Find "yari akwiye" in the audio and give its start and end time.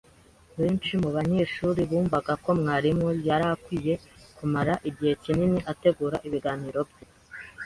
3.27-3.93